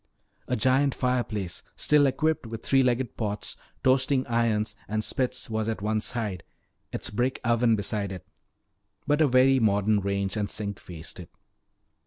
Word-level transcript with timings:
A 0.47 0.55
giant 0.55 0.95
fireplace 0.95 1.61
still 1.75 2.07
equipped 2.07 2.47
with 2.47 2.65
three 2.65 2.81
legged 2.81 3.17
pots, 3.17 3.55
toasting 3.83 4.25
irons, 4.25 4.75
and 4.87 5.03
spits 5.03 5.47
was 5.47 5.69
at 5.69 5.83
one 5.83 6.01
side, 6.01 6.43
its 6.91 7.11
brick 7.11 7.39
oven 7.43 7.75
beside 7.75 8.11
it. 8.11 8.25
But 9.05 9.21
a 9.21 9.27
very 9.27 9.59
modern 9.59 9.99
range 9.99 10.37
and 10.37 10.49
sink 10.49 10.79
faced 10.79 11.19
it. 11.19 11.29